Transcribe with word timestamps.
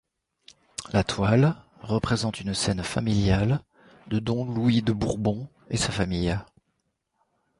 La 0.93 1.03
toile 1.03 1.55
représente 1.83 2.41
une 2.41 2.55
scène 2.55 2.81
familiale 2.81 3.59
de 4.07 4.17
Don 4.17 4.45
Louis 4.45 4.81
de 4.81 4.93
Bourbon, 4.93 5.47
et 5.69 5.77
sa 5.77 5.91
famille. 5.91 6.39